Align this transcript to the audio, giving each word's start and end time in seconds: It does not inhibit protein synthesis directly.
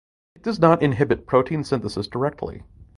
It 0.35 0.41
does 0.41 0.57
not 0.59 0.81
inhibit 0.81 1.27
protein 1.27 1.63
synthesis 1.63 2.07
directly. 2.07 2.63